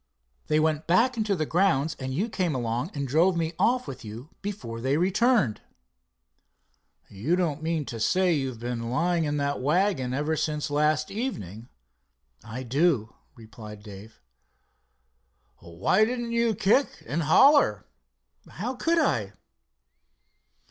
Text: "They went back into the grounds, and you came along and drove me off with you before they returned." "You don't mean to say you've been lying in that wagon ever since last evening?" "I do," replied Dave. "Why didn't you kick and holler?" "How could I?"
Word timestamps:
"They 0.47 0.59
went 0.59 0.87
back 0.87 1.15
into 1.15 1.35
the 1.35 1.45
grounds, 1.45 1.95
and 1.99 2.11
you 2.11 2.27
came 2.27 2.55
along 2.55 2.89
and 2.95 3.07
drove 3.07 3.37
me 3.37 3.53
off 3.59 3.87
with 3.87 4.03
you 4.03 4.29
before 4.41 4.81
they 4.81 4.97
returned." 4.97 5.61
"You 7.07 7.35
don't 7.35 7.61
mean 7.61 7.85
to 7.85 7.99
say 7.99 8.33
you've 8.33 8.59
been 8.59 8.89
lying 8.89 9.25
in 9.25 9.37
that 9.37 9.61
wagon 9.61 10.11
ever 10.11 10.35
since 10.35 10.71
last 10.71 11.11
evening?" 11.11 11.69
"I 12.43 12.63
do," 12.63 13.13
replied 13.35 13.83
Dave. 13.83 14.19
"Why 15.59 16.03
didn't 16.03 16.31
you 16.31 16.55
kick 16.55 17.03
and 17.05 17.21
holler?" 17.21 17.85
"How 18.53 18.73
could 18.73 18.97
I?" 18.97 19.33